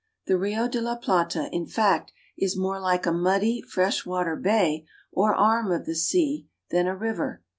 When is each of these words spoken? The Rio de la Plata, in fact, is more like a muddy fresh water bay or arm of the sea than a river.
The 0.25 0.35
Rio 0.35 0.67
de 0.67 0.81
la 0.81 0.95
Plata, 0.95 1.47
in 1.51 1.67
fact, 1.67 2.11
is 2.35 2.57
more 2.57 2.79
like 2.79 3.05
a 3.05 3.11
muddy 3.11 3.61
fresh 3.61 4.03
water 4.03 4.35
bay 4.35 4.87
or 5.11 5.35
arm 5.35 5.71
of 5.71 5.85
the 5.85 5.93
sea 5.93 6.49
than 6.71 6.87
a 6.87 6.95
river. 6.97 7.43